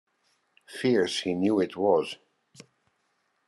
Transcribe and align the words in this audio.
Fierce 0.65 1.19
he 1.21 1.35
knew 1.35 1.59
it 1.59 1.77
was. 1.77 2.17